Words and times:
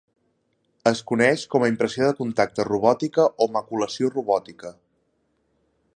Es 0.91 1.01
coneix 1.11 1.43
com 1.55 1.65
a 1.65 1.69
impressió 1.73 2.07
de 2.09 2.17
contacte 2.23 2.67
robòtica 2.69 3.29
o 3.47 3.49
maculació 3.59 4.11
robòtica. 4.17 4.77